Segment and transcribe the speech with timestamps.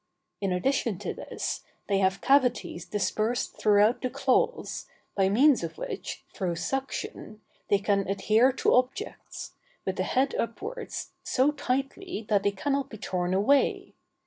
[0.39, 6.23] In addition to this, they have cavities dispersed throughout the claws, by means of which,
[6.33, 9.51] through suction, they can adhere to objects,
[9.85, 13.93] with the head upwards, so tightly, that they cannot be torn away.